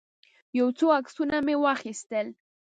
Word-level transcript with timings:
یو 0.57 0.67
څو 0.77 0.87
عکسونه 0.99 1.35
مې 1.45 1.55
واخیستل. 1.63 2.27